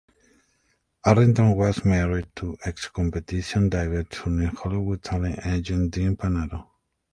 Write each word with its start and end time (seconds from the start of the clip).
Arrington 1.05 1.55
was 1.55 1.85
married 1.85 2.27
to 2.35 2.57
ex-competition 2.65 3.69
diver 3.69 4.03
turned 4.05 4.47
Hollywood 4.57 5.03
talent 5.03 5.45
agent 5.45 5.91
Dean 5.91 6.17
Panaro. 6.17 6.65